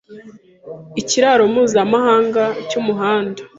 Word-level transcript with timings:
Ikiraro 1.01 1.43
mpuzamahanga 1.53 2.43
cyumuhanda 2.69 3.41